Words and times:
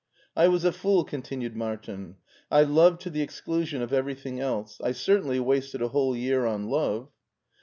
"I 0.35 0.47
was 0.47 0.65
a 0.65 0.71
fool," 0.71 1.03
continued 1.03 1.55
Martin;" 1.55 2.15
I 2.59 2.63
loved 2.63 3.01
to 3.01 3.11
the 3.11 3.21
exclusion 3.21 3.83
of 3.83 3.93
everything 3.93 4.39
else: 4.39 4.81
I 4.83 4.93
certainly 4.93 5.39
wasted 5.39 5.83
a 5.83 5.89
whole 5.89 6.15
year 6.15 6.47
on 6.47 6.69
love." 6.71 7.09